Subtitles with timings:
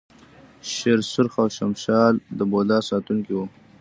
[0.71, 3.45] شیر سرخ او شمشال د بودا ساتونکي وو